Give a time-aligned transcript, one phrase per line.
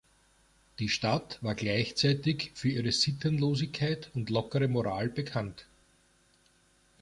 [0.79, 5.67] Die Stadt war gleichzeitig für ihre Sittenlosigkeit und lockere Moral bekannt.